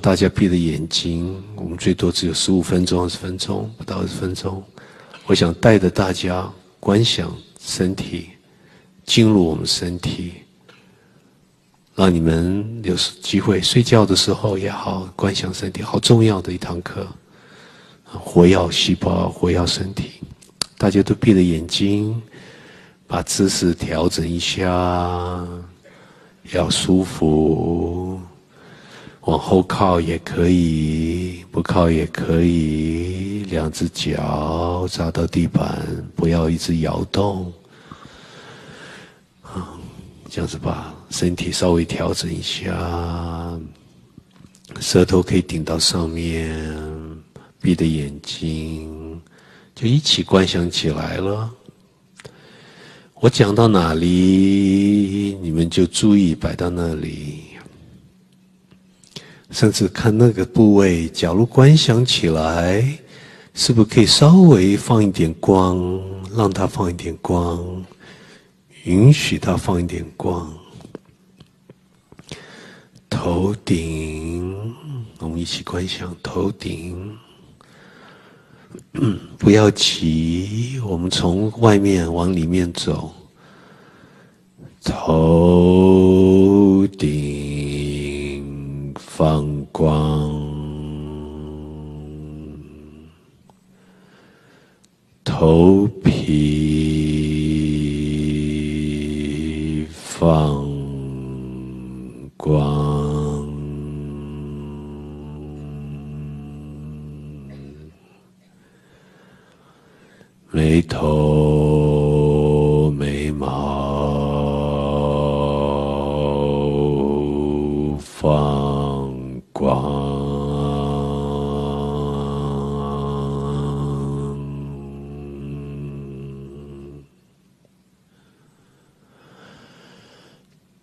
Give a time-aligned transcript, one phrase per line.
[0.00, 4.62] 大家闭着眼睛，我们最多只有十五分钟、二十分钟，不到二十分钟。
[5.26, 8.30] 我想带着大家观想身体
[9.04, 10.34] 进入我们身体，
[11.94, 17.06] 让你们有机会睡觉的时候也好，观想身体，好重要的一堂课。
[18.04, 20.12] 活药细胞，活药身体，
[20.78, 22.22] 大家都闭着眼睛，
[23.06, 24.68] 把姿势调整一下，
[26.52, 28.20] 要舒服。
[29.26, 33.42] 往后靠也可以，不靠也可以。
[33.50, 35.84] 两只脚扎到地板，
[36.14, 37.52] 不要一直摇动。
[39.42, 39.76] 啊，
[40.30, 43.58] 这样子把身体稍微调整一下，
[44.80, 46.56] 舌头可以顶到上面，
[47.60, 49.20] 闭着眼睛，
[49.74, 51.50] 就一起观想起来了。
[53.14, 57.42] 我讲到哪里，你们就注意摆到那里。
[59.50, 62.84] 甚至看那个部位，假如观想起来，
[63.54, 66.00] 是不是可以稍微放一点光，
[66.36, 67.84] 让它放一点光，
[68.84, 70.52] 允许它放一点光。
[73.08, 74.74] 头顶，
[75.20, 77.16] 我们一起观想头顶，
[79.38, 83.14] 不要急，我们从外面往里面走，
[84.82, 87.35] 头顶。
[89.16, 90.30] 放光，
[95.24, 96.66] 头皮
[99.90, 100.65] 放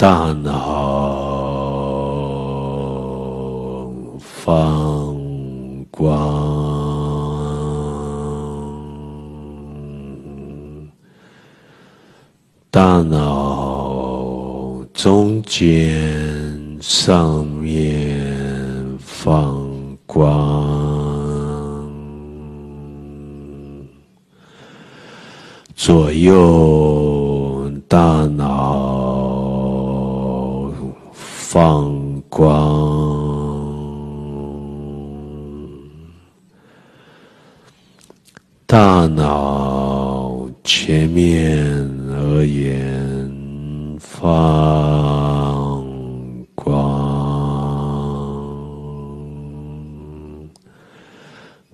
[0.00, 0.54] 大脑
[4.20, 5.16] 放
[5.90, 6.14] 光，
[12.70, 18.24] 大脑中间上面
[19.00, 19.68] 放
[20.06, 20.64] 光，
[25.74, 28.27] 左右大
[31.50, 32.52] 放光，
[38.66, 45.82] 大脑前面而言放
[46.54, 46.76] 光，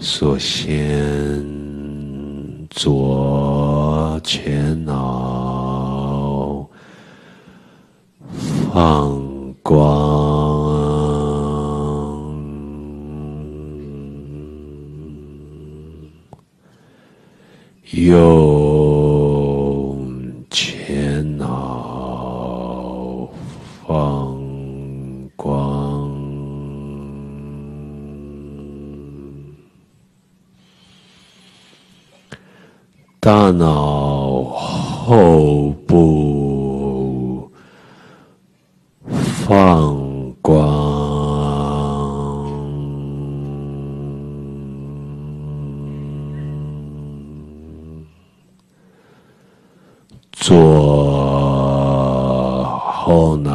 [0.00, 1.46] 所先
[2.70, 4.59] 左前
[17.92, 18.06] 用
[20.48, 23.28] 前脑
[23.84, 24.38] 放
[25.34, 26.08] 光，
[33.18, 35.49] 大脑后
[50.50, 50.58] 左
[52.92, 53.49] 后呢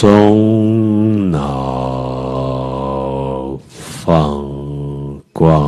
[0.00, 1.38] 中脑
[3.68, 4.48] 放
[5.32, 5.58] 光。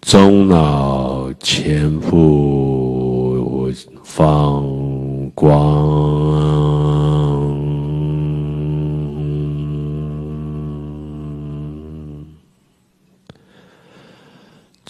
[0.00, 3.68] 中脑前部
[4.04, 4.64] 放
[5.34, 5.99] 光，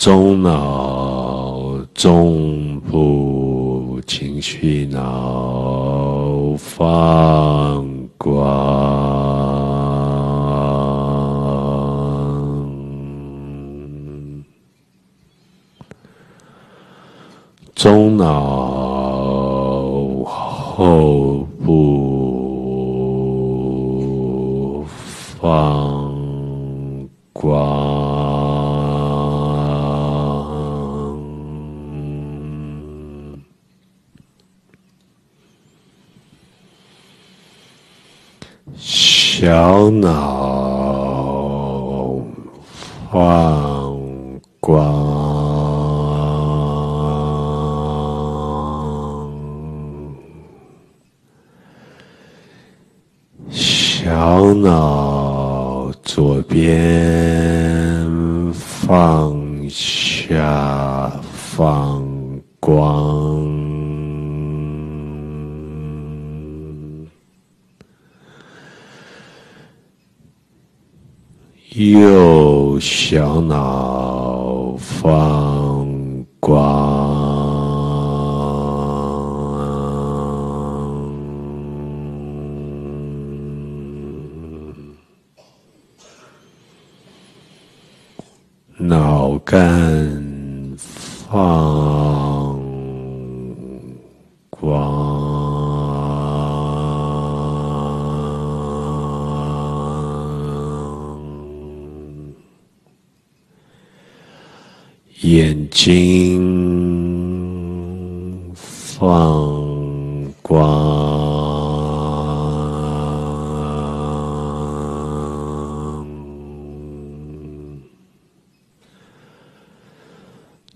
[0.01, 7.87] 中脑中部情绪脑放
[8.17, 8.41] 光，
[17.75, 18.25] 中脑
[20.25, 23.23] 后部
[25.39, 26.11] 放
[27.35, 27.90] 光。
[39.41, 40.13] 小脑
[43.11, 43.99] 放
[44.61, 44.77] 光，
[53.49, 58.07] 小脑左边
[58.53, 59.35] 放
[59.71, 62.07] 下放
[62.61, 63.60] 光。
[71.77, 75.87] 右小脑放
[76.41, 76.59] 光，
[88.77, 92.10] 脑干放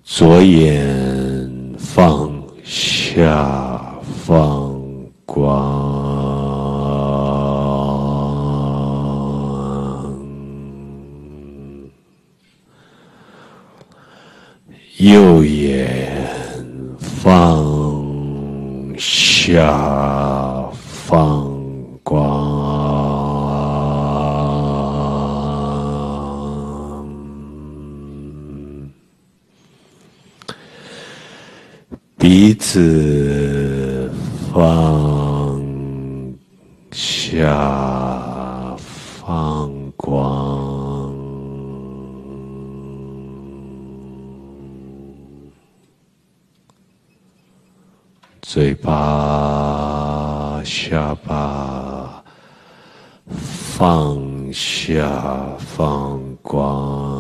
[0.07, 2.31] 左眼放
[2.63, 4.64] 下放
[32.25, 34.11] 鼻子
[34.51, 35.63] 放
[36.91, 41.15] 下放光。
[48.41, 52.25] 嘴巴、下巴
[53.27, 57.14] 放下放光，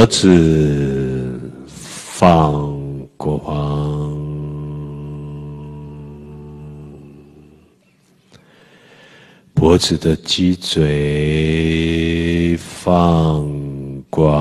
[0.00, 2.74] 脖子放
[3.18, 3.38] 光，
[9.52, 13.46] 脖子的鸡嘴放
[14.08, 14.32] 光，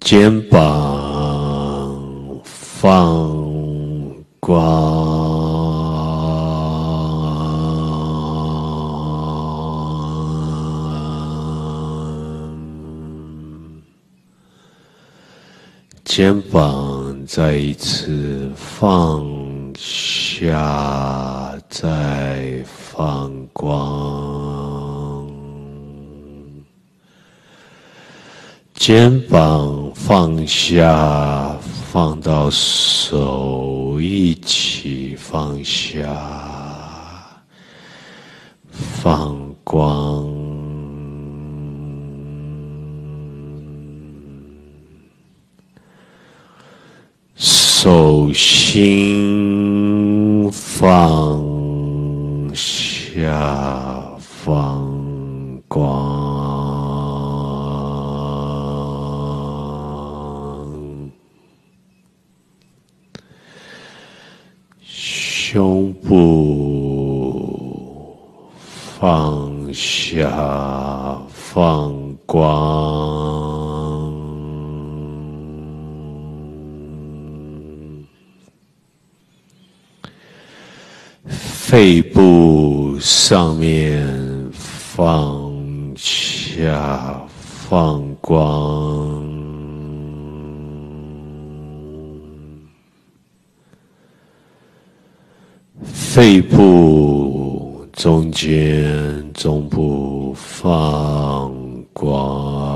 [0.00, 3.36] 肩膀放
[4.40, 5.03] 光。
[16.16, 19.26] 肩膀再一次放
[19.76, 25.28] 下，再放光。
[28.74, 31.58] 肩膀放下，
[31.90, 36.16] 放到手一起放下，
[38.70, 40.33] 放光。
[47.84, 49.60] 手心
[50.50, 51.44] 放
[52.54, 54.90] 下，放
[55.68, 55.84] 光。
[64.82, 67.36] 胸部
[68.98, 73.33] 放下，放光。
[81.74, 84.06] 肺部上面
[84.52, 85.52] 放
[85.96, 89.20] 下放光。
[95.82, 101.52] 肺部中间中部放
[101.92, 102.73] 光。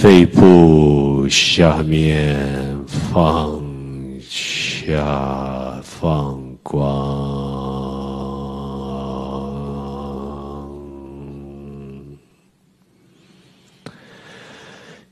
[0.00, 2.38] 肺部下面
[2.86, 3.60] 放
[4.22, 6.78] 下放光。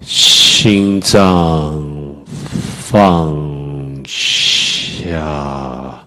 [0.01, 1.85] 心脏
[2.79, 3.37] 放
[4.07, 6.07] 下，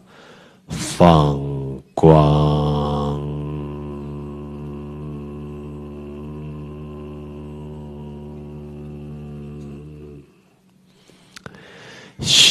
[0.70, 1.38] 放
[1.94, 2.59] 光，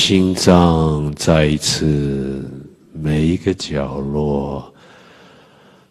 [0.09, 2.43] 心脏再一次
[2.95, 4.73] 每一个角落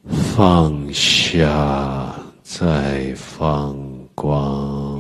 [0.07, 3.77] 放下，再放
[4.15, 5.00] 光。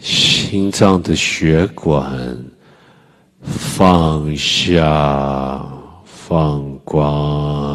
[0.00, 2.36] 心脏的血管
[3.42, 5.64] 放下，
[6.04, 7.65] 放光，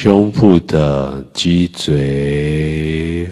[0.00, 3.28] 胸部的脊椎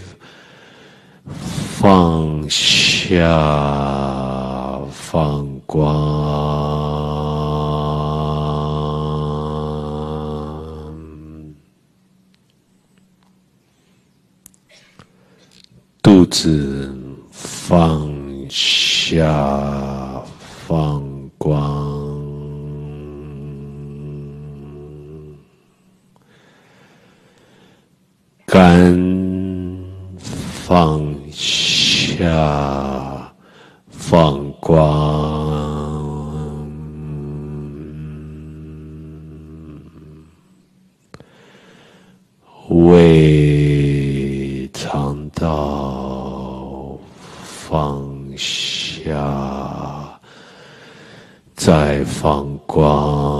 [1.36, 3.22] 放下，
[4.90, 5.86] 放光。
[16.02, 16.92] 肚子
[17.30, 18.12] 放
[18.50, 20.20] 下，
[20.66, 21.00] 放
[21.38, 21.85] 光，
[28.46, 28.96] 肝
[30.24, 33.32] 放下，
[33.90, 34.86] 放光，
[42.68, 46.96] 胃肠道。
[47.68, 50.20] 放下，
[51.56, 53.35] 再放光，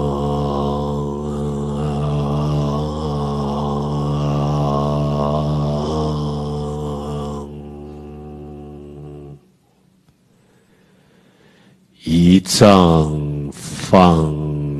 [12.46, 14.32] 脏放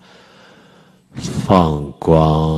[1.14, 2.57] 放光；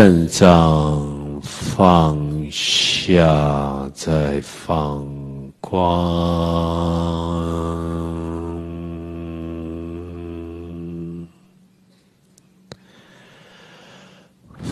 [0.00, 1.02] 肾脏
[1.42, 2.16] 放
[2.52, 5.04] 下，再放
[5.60, 5.74] 光。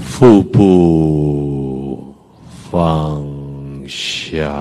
[0.00, 2.14] 腹部
[2.70, 3.26] 放
[3.88, 4.54] 下，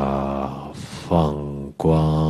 [0.73, 1.35] 放
[1.77, 2.24] 光；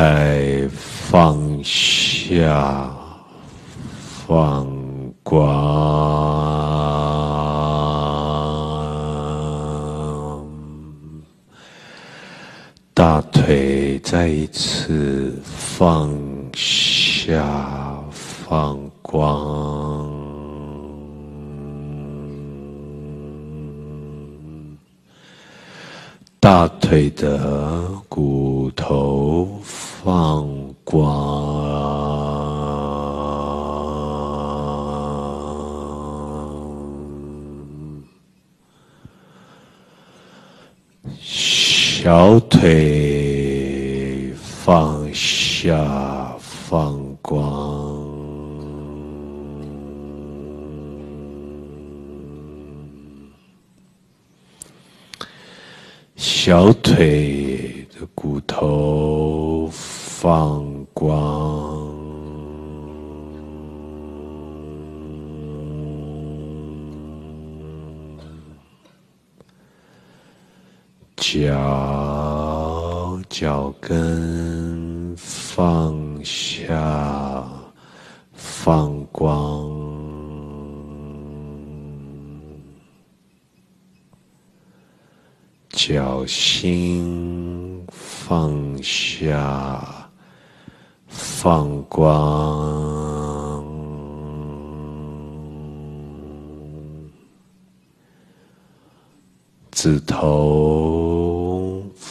[0.00, 2.90] 再放下，
[4.26, 4.66] 放
[5.22, 5.44] 光，
[12.94, 16.10] 大腿再一次放
[16.54, 20.08] 下，放光。
[26.42, 29.60] 大腿的骨头
[30.02, 30.48] 放
[30.82, 31.04] 光，
[41.20, 47.60] 小腿放下，放光。
[56.16, 58.99] 小腿的骨头
[71.20, 77.46] 脚脚跟放下，
[78.32, 79.70] 放光，
[85.68, 90.10] 脚心放下，
[91.06, 93.62] 放光，
[99.70, 101.09] 指头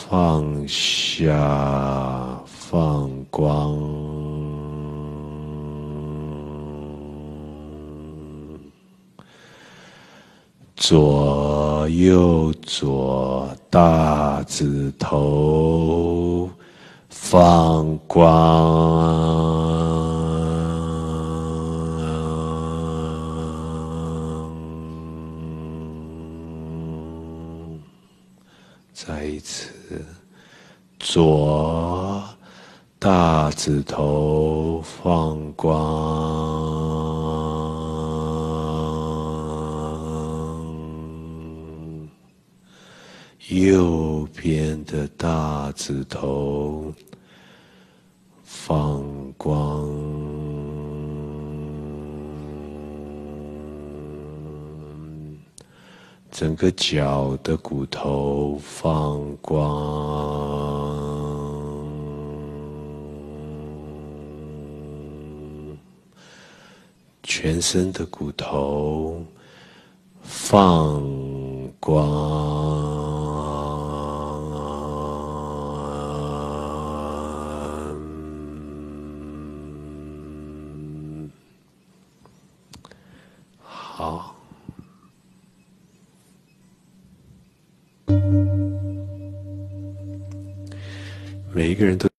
[0.09, 3.77] 放下，放光，
[10.75, 16.49] 左右左大指头
[17.07, 19.38] 放光，
[29.05, 29.71] 再一次，
[30.99, 32.21] 左
[32.99, 35.73] 大指头放光，
[43.47, 46.93] 右边的大指头
[48.43, 49.01] 放
[49.37, 49.88] 光，
[56.39, 59.59] 整个脚的骨头放光，
[67.23, 69.21] 全身的骨头
[70.23, 71.03] 放
[71.77, 72.58] 光。